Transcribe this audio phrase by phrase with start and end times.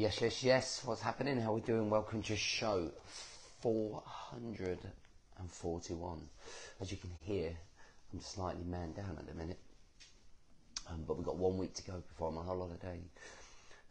[0.00, 0.80] Yes, yes, yes.
[0.86, 1.38] What's happening?
[1.38, 1.90] How are we doing?
[1.90, 2.90] Welcome to show
[3.60, 6.26] 441.
[6.80, 7.54] As you can hear,
[8.10, 9.58] I'm slightly man down at the minute.
[10.88, 12.98] Um, but we've got one week to go before I'm on holiday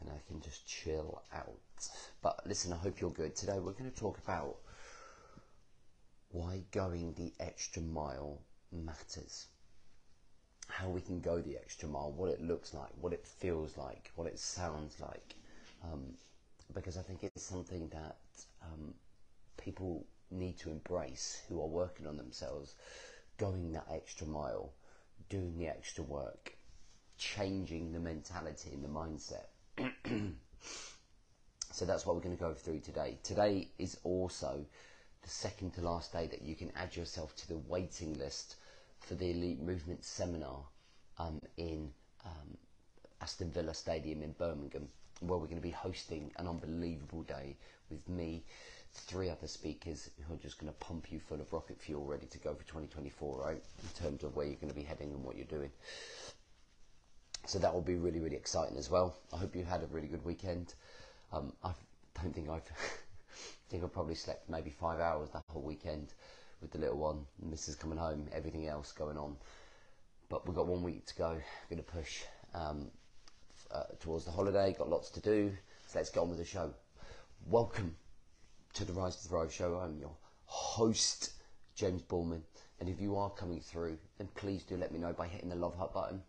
[0.01, 1.87] and I can just chill out.
[2.23, 3.35] But listen, I hope you're good.
[3.35, 4.55] Today we're going to talk about
[6.31, 8.41] why going the extra mile
[8.71, 9.45] matters.
[10.69, 14.11] How we can go the extra mile, what it looks like, what it feels like,
[14.15, 15.35] what it sounds like
[15.83, 16.13] um,
[16.73, 18.17] because I think it's something that
[18.63, 18.93] um,
[19.57, 22.75] people need to embrace who are working on themselves,
[23.37, 24.71] going that extra mile,
[25.29, 26.53] doing the extra work,
[27.17, 29.47] changing the mentality and the mindset.
[31.71, 33.17] so that's what we're going to go through today.
[33.23, 34.65] Today is also
[35.21, 38.55] the second to last day that you can add yourself to the waiting list
[38.99, 40.59] for the Elite Movement Seminar
[41.17, 41.91] um, in
[42.25, 42.57] um,
[43.21, 44.87] Aston Villa Stadium in Birmingham
[45.21, 47.57] where we're going to be hosting an unbelievable day
[47.89, 48.43] with me,
[48.93, 52.25] three other speakers who are just going to pump you full of rocket fuel ready
[52.27, 53.63] to go for 2024, right?
[53.83, 55.71] In terms of where you're going to be heading and what you're doing.
[57.45, 59.15] So that will be really, really exciting as well.
[59.33, 60.73] I hope you had a really good weekend.
[61.31, 61.71] Um, I
[62.21, 66.13] don't think I've, I think I probably slept maybe five hours that whole weekend
[66.61, 67.79] with the little one, Mrs.
[67.79, 69.35] coming home, everything else going on.
[70.29, 71.41] But we've got one week to go.
[71.69, 72.21] Going to push.
[72.53, 72.91] Um,
[73.71, 75.51] uh, towards the holiday, got lots to do.
[75.87, 76.73] So let's get on with the show.
[77.47, 77.95] Welcome
[78.73, 79.75] to the Rise to Thrive show.
[79.75, 81.33] I'm your host,
[81.75, 82.43] James Boardman.
[82.79, 85.55] And if you are coming through, then please do let me know by hitting the
[85.55, 86.21] love heart button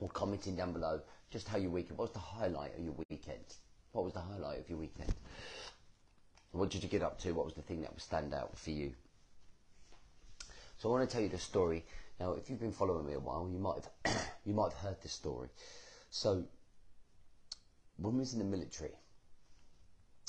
[0.00, 1.98] or commenting down below just how your weekend.
[1.98, 3.44] What was the highlight of your weekend?
[3.92, 5.14] What was the highlight of your weekend?
[6.52, 7.32] What did you get up to?
[7.32, 8.92] What was the thing that would stand out for you?
[10.78, 11.84] So I want to tell you the story.
[12.20, 15.02] Now, if you've been following me a while, you might have you might have heard
[15.02, 15.48] this story.
[16.14, 16.44] So,
[17.96, 18.92] when we was in the military,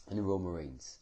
[0.10, 0.98] in the Royal Marines,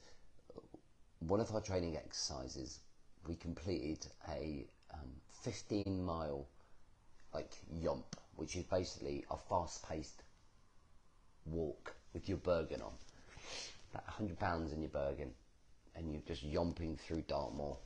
[1.19, 2.79] one of our training exercises,
[3.27, 5.07] we completed a um,
[5.43, 6.47] 15 mile
[7.31, 10.23] like yomp, which is basically a fast paced
[11.45, 12.93] walk with your Bergen on.
[13.93, 15.31] About 100 pounds in your Bergen,
[15.95, 17.77] and you're just yomping through Dartmoor.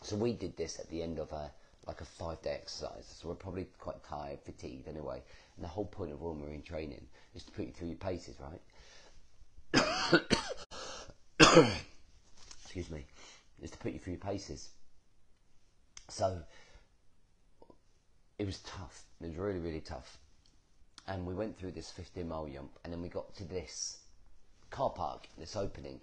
[0.00, 1.50] So we did this at the end of a
[1.86, 3.14] like a five day exercise.
[3.20, 5.22] So we're probably quite tired, fatigued anyway.
[5.56, 8.36] And the whole point of Royal Marine training is to put you through your paces,
[8.40, 8.60] right?
[12.62, 13.06] Excuse me.
[13.62, 14.70] Is to put you through your paces.
[16.08, 16.40] So
[18.38, 19.04] it was tough.
[19.20, 20.18] It was really, really tough.
[21.06, 23.98] And we went through this 15 mile yomp, and then we got to this
[24.70, 26.00] car park, this opening,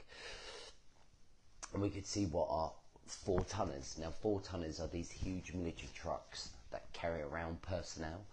[1.74, 2.72] and we could see what our
[3.16, 3.98] four tonners.
[4.00, 8.26] Now, four tonners are these huge military trucks that carry around personnel.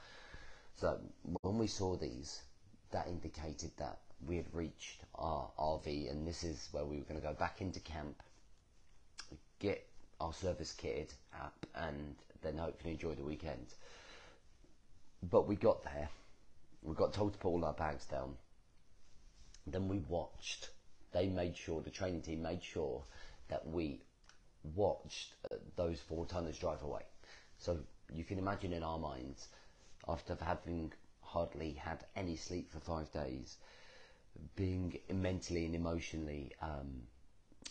[0.77, 0.99] So,
[1.43, 2.43] when we saw these,
[2.91, 7.21] that indicated that we had reached our RV, and this is where we were going
[7.21, 8.23] to go back into camp,
[9.59, 9.87] get
[10.21, 13.67] our service kitted up, and then hopefully enjoy the weekend.
[15.31, 16.09] But we got there,
[16.83, 18.35] we got told to put all our bags down.
[19.67, 20.71] Then we watched.
[21.13, 23.03] They made sure, the training team made sure
[23.49, 24.01] that we
[24.75, 27.03] watched uh, those four tonners drive away.
[27.59, 27.79] So
[28.13, 29.49] you can imagine in our minds,
[30.09, 30.93] after having
[31.23, 33.57] hardly had any sleep for five days,
[34.57, 37.03] being mentally and emotionally um,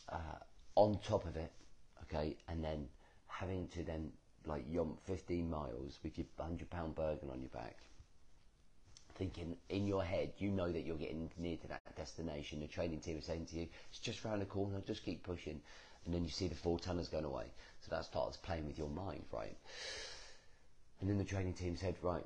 [0.09, 0.39] uh,
[0.75, 1.51] on top of it,
[2.03, 2.87] okay, and then
[3.27, 4.11] having to then
[4.45, 7.77] like yomp 15 miles with your 100 pound Bergen on your back
[9.15, 12.59] thinking in your head, you know that you're getting near to that destination.
[12.59, 15.61] The training team is saying to you, it's just round the corner, just keep pushing
[16.05, 17.45] and then you see the four tonners going away.
[17.81, 19.55] So that starts playing with your mind, right?
[20.99, 22.25] And then the training team said, right,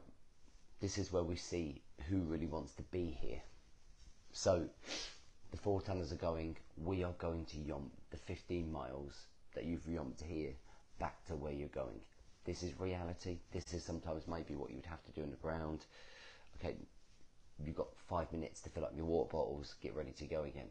[0.81, 3.41] this is where we see who really wants to be here.
[4.31, 4.67] So
[5.51, 9.13] the four tonners are going, we are going to yomp the 15 miles
[9.55, 10.51] that you've yomped here
[10.99, 11.99] back to where you're going.
[12.45, 13.37] This is reality.
[13.51, 15.85] This is sometimes maybe what you would have to do on the ground.
[16.59, 16.75] Okay,
[17.63, 20.69] you've got five minutes to fill up your water bottles, get ready to go again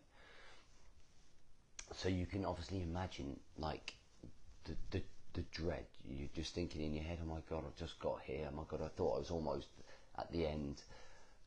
[1.95, 3.95] so you can obviously imagine like
[4.65, 5.03] the, the
[5.35, 5.85] the dread.
[6.09, 8.49] You're just thinking in your head, "Oh my god, I've just got here.
[8.51, 9.69] Oh my god, I thought I was almost
[10.19, 10.83] at the end."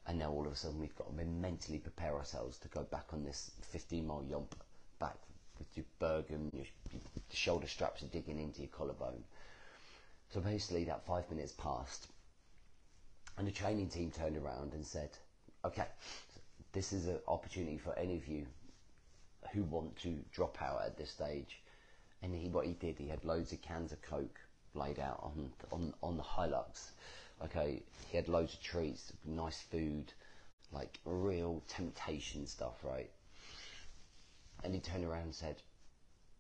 [0.08, 3.06] And now all of a sudden we've got to mentally prepare ourselves to go back
[3.14, 4.52] on this 15 mile yomp
[5.00, 5.18] back
[5.60, 7.02] with your Bergen, your, your
[7.32, 9.24] shoulder straps are digging into your collarbone.
[10.32, 12.08] So basically, that five minutes passed,
[13.38, 15.10] and the training team turned around and said,
[15.66, 15.88] "Okay,
[16.72, 18.46] this is an opportunity for any of you
[19.54, 21.62] who want to drop out at this stage.
[22.22, 24.40] And he, what he did, he had loads of cans of Coke
[24.74, 26.92] laid out on on on the Hilux.
[27.44, 30.12] Okay, he had loads of treats, nice food,
[30.74, 33.10] like real temptation stuff, right?
[34.64, 35.56] And he turned around and said,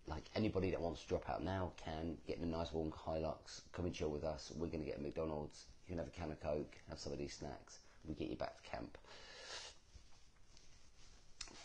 [0.08, 3.62] like anybody that wants to drop out now can get in a nice warm Hilux,
[3.72, 4.52] come and chill with us.
[4.56, 5.66] We're to get a McDonald's.
[5.88, 7.80] You can have a can of Coke, have some of these snacks.
[8.06, 8.98] We get you back to camp.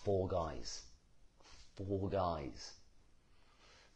[0.04, 0.82] Four guys,
[1.76, 2.72] four guys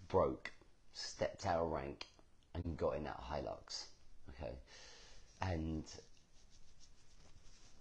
[0.09, 0.51] broke,
[0.95, 2.07] stepped out of rank,
[2.55, 3.85] and got in that Hilux.
[4.31, 4.53] Okay,
[5.43, 5.85] and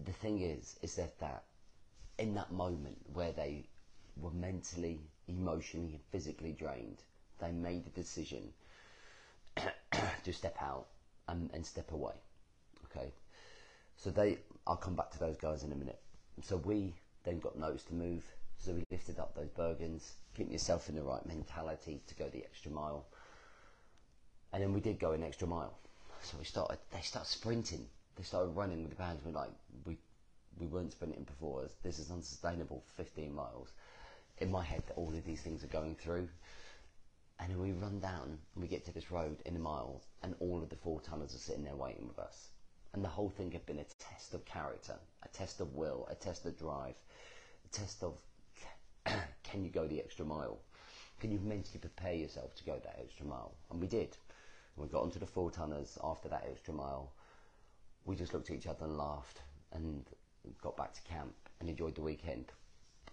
[0.04, 1.42] the thing is, is that that
[2.18, 3.64] in that moment where they
[4.16, 7.02] were mentally, emotionally, and physically drained,
[7.38, 8.52] they made the decision
[10.24, 10.86] to step out
[11.28, 12.14] and, and step away.
[12.86, 13.12] Okay,
[13.96, 16.00] so they, I'll come back to those guys in a minute.
[16.42, 18.24] So we then got notice to move.
[18.58, 22.44] So we lifted up those Bergens, keep yourself in the right mentality to go the
[22.44, 23.06] extra mile.
[24.52, 25.74] And then we did go an extra mile.
[26.22, 27.86] So we started, they started sprinting.
[28.16, 29.24] They started running with the bands.
[29.24, 29.50] We're like,
[29.84, 29.96] we,
[30.58, 31.68] we weren't sprinting before.
[31.82, 33.68] This is unsustainable for 15 miles.
[34.38, 36.28] In my head, all of these things are going through.
[37.40, 40.34] And then we run down and we get to this road in a mile, and
[40.40, 42.48] all of the four tonners are sitting there waiting with us.
[42.92, 46.16] And the whole thing had been a test of character, a test of will, a
[46.16, 46.94] test of drive,
[47.64, 48.18] a test of
[49.50, 50.58] can you go the extra mile?
[51.20, 53.52] Can you mentally prepare yourself to go that extra mile?
[53.70, 54.16] And we did.
[54.76, 57.10] We got onto the four tonners after that extra mile.
[58.04, 59.40] We just looked at each other and laughed
[59.72, 60.04] and
[60.62, 62.52] got back to camp and enjoyed the weekend.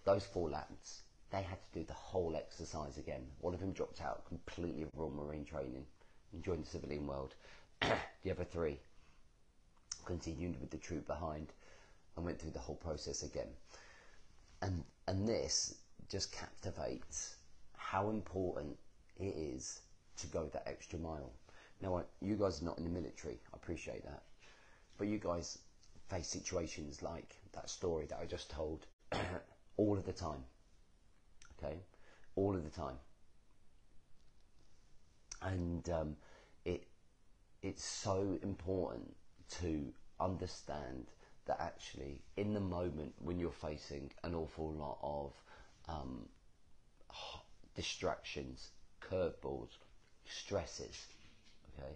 [0.04, 1.02] Those four lads,
[1.32, 3.26] they had to do the whole exercise again.
[3.40, 5.86] One of them dropped out completely of Royal Marine training
[6.34, 7.34] and joined the civilian world.
[7.82, 8.80] the other three
[10.06, 11.52] continued with the troop behind
[12.16, 13.50] and went through the whole process again.
[14.62, 15.76] And and this
[16.10, 17.36] just captivates
[17.74, 18.78] how important
[19.18, 19.82] it is
[20.18, 21.32] to go that extra mile.
[21.82, 24.24] Now, you guys are not in the military, I appreciate that,
[24.98, 25.60] but you guys
[26.10, 28.86] face situations like that story that I just told
[29.78, 30.44] all of the time.
[31.58, 31.78] Okay,
[32.36, 32.96] all of the time,
[35.42, 36.16] and um,
[36.66, 36.86] it
[37.62, 39.16] it's so important
[39.62, 41.08] to understand
[41.46, 45.34] that actually in the moment when you're facing an awful lot of
[45.88, 46.28] um,
[47.76, 48.70] distractions,
[49.02, 49.70] curveballs,
[50.26, 51.06] stresses,
[51.78, 51.94] okay,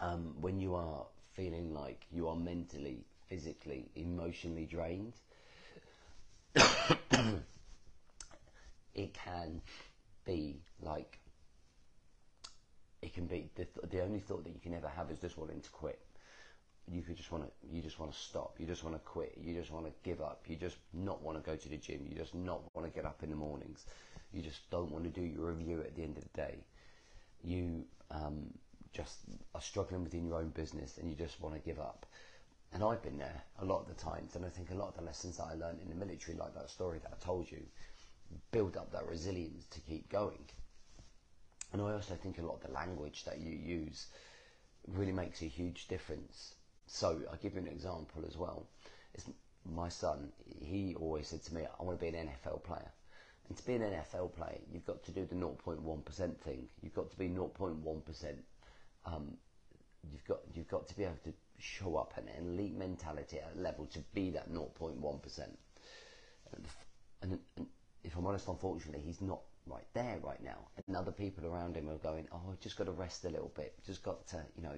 [0.00, 5.14] um, when you are feeling like you are mentally, physically, emotionally drained,
[8.94, 9.60] it can
[10.24, 11.18] be like
[13.00, 15.60] it can be the, the only thought that you can ever have is just wanting
[15.60, 16.00] to quit
[16.90, 18.56] you could just want to you just want to stop.
[18.58, 19.36] You just want to quit.
[19.40, 20.44] You just want to give up.
[20.46, 22.06] You just not want to go to the gym.
[22.08, 23.84] You just not want to get up in the mornings.
[24.32, 26.58] You just don't want to do your review at the end of the day.
[27.42, 28.46] You um,
[28.92, 29.18] just
[29.54, 32.06] are struggling within your own business and you just want to give up.
[32.72, 34.36] And I've been there a lot of the times.
[34.36, 36.54] And I think a lot of the lessons that I learned in the military like
[36.54, 37.62] that story that I told you
[38.52, 40.44] build up that resilience to keep going.
[41.72, 44.06] And I also think a lot of the language that you use
[44.86, 46.54] really makes a huge difference
[46.88, 48.66] so I'll give you an example as well.
[49.14, 49.26] It's
[49.64, 52.90] my son, he always said to me, I want to be an NFL player.
[53.48, 56.68] And to be an NFL player, you've got to do the 0.1% thing.
[56.82, 58.34] You've got to be 0.1%.
[59.06, 59.36] Um,
[60.10, 63.60] you've got you've got to be able to show up an elite mentality at a
[63.60, 65.38] level to be that 0.1%.
[66.52, 66.66] And,
[67.22, 67.66] and, and
[68.04, 70.58] if I'm honest, unfortunately, he's not right there right now.
[70.86, 73.74] And other people around him are going, "Oh, just got to rest a little bit.
[73.84, 74.74] Just got to, you know,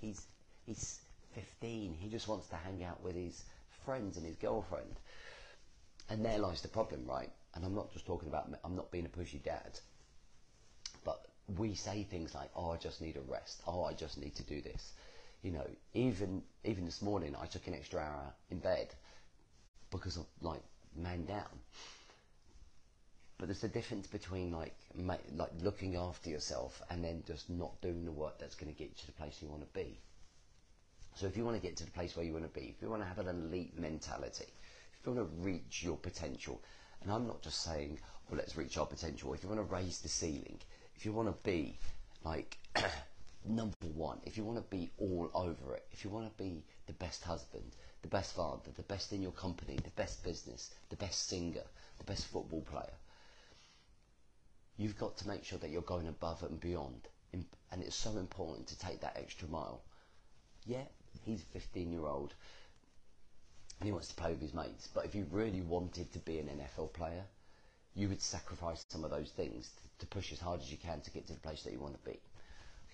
[0.00, 0.26] he's
[0.66, 1.00] he's
[1.34, 1.96] 15.
[2.00, 3.44] He just wants to hang out with his
[3.84, 4.96] friends and his girlfriend.
[6.08, 7.30] And there lies the problem, right?
[7.54, 9.78] And I'm not just talking about, I'm not being a pushy dad.
[11.04, 11.24] But
[11.58, 13.62] we say things like, oh, I just need a rest.
[13.66, 14.92] Oh, I just need to do this.
[15.42, 18.88] You know, even even this morning, I took an extra hour in bed
[19.90, 20.62] because of like
[20.96, 21.60] man down.
[23.36, 28.06] But there's a difference between like like looking after yourself and then just not doing
[28.06, 29.98] the work that's going to get you to the place you want to be.
[31.16, 32.82] So if you want to get to the place where you want to be, if
[32.82, 34.46] you want to have an elite mentality,
[34.98, 36.60] if you want to reach your potential,
[37.02, 39.32] and I'm not just saying, well, let's reach our potential.
[39.32, 40.58] If you want to raise the ceiling,
[40.96, 41.78] if you want to be
[42.24, 42.58] like
[43.46, 46.64] number one, if you want to be all over it, if you want to be
[46.86, 50.96] the best husband, the best father, the best in your company, the best business, the
[50.96, 51.62] best singer,
[51.98, 52.94] the best football player,
[54.76, 57.08] you've got to make sure that you're going above and beyond.
[57.32, 59.82] And it's so important to take that extra mile.
[60.64, 60.84] Yeah,
[61.24, 62.34] he's a 15 year old
[63.80, 64.88] and he wants to play with his mates.
[64.94, 67.24] But if you really wanted to be an NFL player,
[67.94, 71.00] you would sacrifice some of those things to, to push as hard as you can
[71.00, 72.18] to get to the place that you want to be.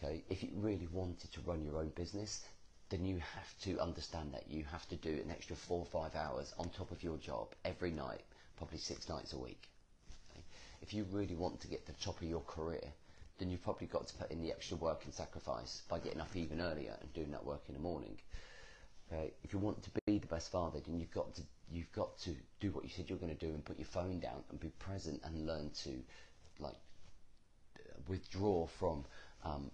[0.02, 2.42] Okay, if you really wanted to run your own business,
[2.88, 6.16] then you have to understand that you have to do an extra four or five
[6.16, 8.22] hours on top of your job every night,
[8.56, 9.68] probably six nights a week.
[10.32, 10.42] Okay?
[10.82, 12.92] If you really want to get to the top of your career,
[13.40, 16.35] then you've probably got to put in the extra work and sacrifice by getting up
[16.37, 18.16] even earlier and doing that work in the morning.
[19.12, 19.32] Okay?
[19.42, 21.42] If you want to be the best father, then you've got to
[21.73, 22.30] you've got to
[22.61, 24.70] do what you said you're going to do and put your phone down and be
[24.78, 25.90] present and learn to
[26.61, 26.76] like
[28.09, 29.04] withdraw from
[29.44, 29.70] um,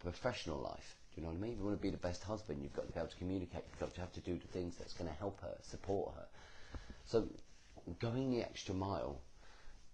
[0.00, 1.52] professional life do you know what I mean?
[1.52, 3.64] If you want to be the best husband, you've got to be able to communicate.
[3.68, 6.26] You've got to have to do the things that's going to help her, support her.
[7.04, 7.28] So,
[7.98, 9.20] going the extra mile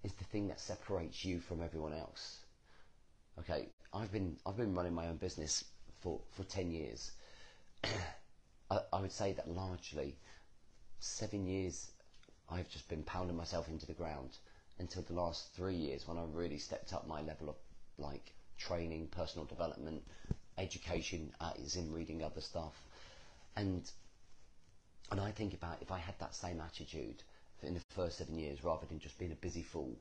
[0.05, 2.41] is the thing that separates you from everyone else.
[3.39, 5.65] Okay, I've been I've been running my own business
[6.01, 7.13] for for ten years.
[8.71, 10.17] I, I would say that largely
[10.99, 11.91] seven years
[12.51, 14.39] I've just been pounding myself into the ground
[14.79, 17.57] until the last three years when I really stepped up my level of
[17.99, 20.03] like training, personal development,
[20.59, 22.75] education uh, is in reading other stuff.
[23.57, 23.91] And
[25.11, 27.23] and I think about if I had that same attitude
[27.63, 29.97] in the first seven years, rather than just being a busy fool,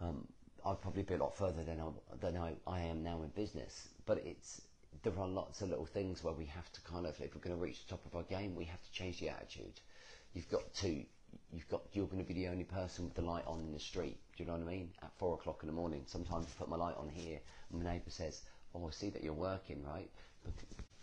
[0.00, 0.26] um,
[0.64, 1.88] I'd probably be a lot further than I
[2.20, 3.88] than I, I am now in business.
[4.06, 4.60] But it's
[5.02, 7.56] there are lots of little things where we have to kind of, if we're going
[7.56, 9.80] to reach the top of our game, we have to change the attitude.
[10.34, 10.88] You've got to,
[11.52, 13.80] you've got, you're going to be the only person with the light on in the
[13.80, 14.18] street.
[14.36, 14.90] Do you know what I mean?
[15.02, 17.38] At four o'clock in the morning, sometimes I put my light on here,
[17.70, 18.42] and my neighbour says,
[18.74, 20.10] oh, I see that you're working, right?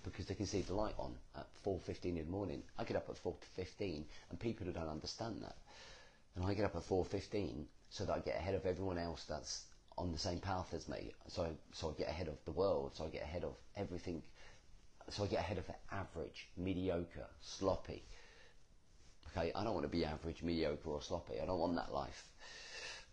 [0.03, 2.63] Because they can see the light on at 4.15 in the morning.
[2.77, 5.57] I get up at 4.15 and people who don't understand that.
[6.35, 9.65] And I get up at 4.15 so that I get ahead of everyone else that's
[9.97, 11.13] on the same path as me.
[11.27, 12.95] So I, so I get ahead of the world.
[12.95, 14.21] So I get ahead of everything.
[15.09, 18.03] So I get ahead of average, mediocre, sloppy.
[19.31, 21.39] Okay, I don't want to be average, mediocre, or sloppy.
[21.41, 22.25] I don't want that life.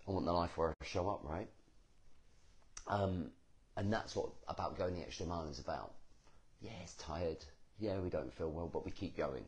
[0.06, 1.48] I want the life where I show up, right?
[2.86, 3.30] Um,
[3.76, 5.92] and that's what about going the extra mile is about.
[6.60, 7.44] Yeah, it's tired.
[7.78, 9.44] Yeah, we don't feel well, but we keep going.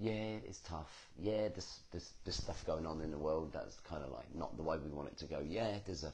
[0.00, 1.08] Yeah, it's tough.
[1.18, 4.62] Yeah, there's, there's, stuff going on in the world that's kind of like not the
[4.62, 5.40] way we want it to go.
[5.46, 6.12] Yeah, there's a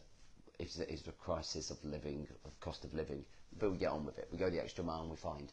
[0.59, 3.25] it's a crisis of living, of cost of living,
[3.59, 4.29] but we get on with it.
[4.33, 5.53] We go the extra mile and we find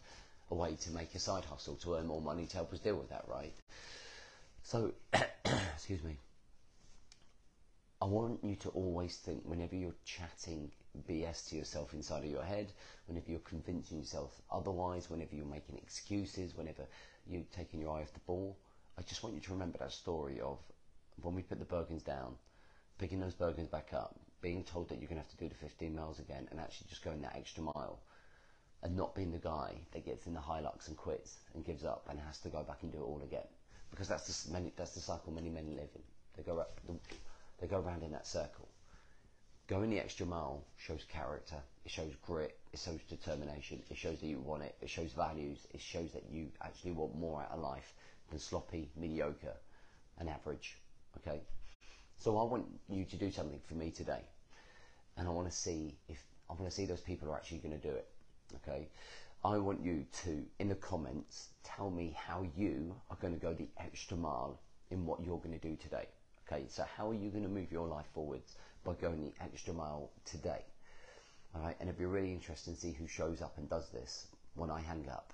[0.49, 2.95] a way to make a side hustle to earn more money to help us deal
[2.95, 3.53] with that, right?
[4.63, 4.93] So,
[5.75, 6.17] excuse me.
[8.01, 10.71] I want you to always think whenever you're chatting
[11.09, 12.71] BS to yourself inside of your head,
[13.07, 16.83] whenever you're convincing yourself otherwise, whenever you're making excuses, whenever
[17.27, 18.57] you're taking your eye off the ball,
[18.97, 20.57] I just want you to remember that story of
[21.21, 22.35] when we put the Bergens down,
[22.99, 25.55] picking those Bergens back up, being told that you're going to have to do the
[25.55, 27.99] 15 miles again, and actually just going that extra mile,
[28.81, 31.85] and not being the guy that gets in the high Hilux and quits and gives
[31.85, 33.47] up and has to go back and do it all again,
[33.89, 36.01] because that's the many, that's the cycle many men live in.
[36.35, 36.79] They go up,
[37.59, 38.67] they go around in that circle.
[39.67, 41.55] Going the extra mile shows character,
[41.85, 45.59] it shows grit, it shows determination, it shows that you want it, it shows values,
[45.73, 47.93] it shows that you actually want more out of life
[48.29, 49.55] than sloppy, mediocre,
[50.19, 50.77] and average.
[51.17, 51.41] Okay?
[52.17, 54.21] So I want you to do something for me today.
[55.17, 57.79] And I want to see if I want to see those people are actually going
[57.79, 58.07] to do it.
[58.55, 58.89] Okay?
[59.45, 63.53] I want you to, in the comments, tell me how you are going to go
[63.53, 66.07] the extra mile in what you're going to do today.
[66.47, 68.55] Okay, so how are you going to move your life forwards?
[68.83, 70.63] By going the extra mile today.
[71.55, 74.27] All right, and it'd be really interesting to see who shows up and does this
[74.55, 75.33] when I hang up,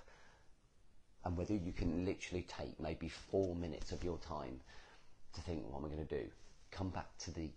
[1.25, 4.59] and whether you can literally take maybe four minutes of your time
[5.33, 6.29] to think, what am I going to do?
[6.71, 7.49] Come back to the,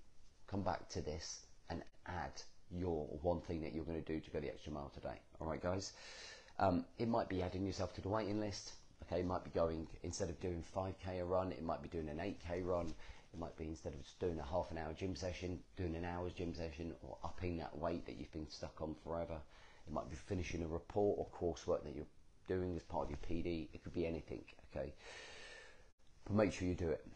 [0.48, 4.30] come back to this, and add your one thing that you're going to do to
[4.30, 5.20] go the extra mile today.
[5.40, 5.92] All right, guys.
[6.58, 8.72] Um, it might be adding yourself to the waiting list.
[9.04, 12.08] Okay, it might be going instead of doing 5k a run, it might be doing
[12.08, 12.94] an 8k run.
[13.32, 16.04] It might be instead of just doing a half an hour gym session, doing an
[16.04, 19.38] hour's gym session or upping that weight that you've been stuck on forever.
[19.86, 22.04] It might be finishing a report or coursework that you're
[22.46, 23.68] doing as part of your PD.
[23.72, 24.92] It could be anything, okay?
[26.24, 27.06] But make sure you do it.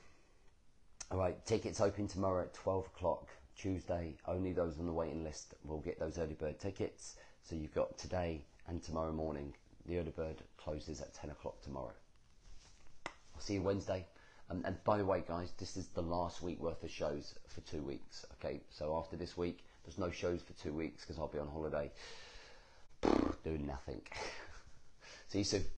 [1.10, 4.14] All right, tickets open tomorrow at 12 o'clock, Tuesday.
[4.26, 7.16] Only those on the waiting list will get those early bird tickets.
[7.42, 9.54] So you've got today and tomorrow morning.
[9.86, 11.92] The early bird closes at 10 o'clock tomorrow.
[13.06, 14.06] I'll see you Wednesday.
[14.48, 17.82] And by the way, guys, this is the last week worth of shows for two
[17.82, 18.24] weeks.
[18.34, 21.48] Okay, so after this week, there's no shows for two weeks because I'll be on
[21.48, 21.90] holiday
[23.44, 24.02] doing nothing.
[25.28, 25.75] See you soon.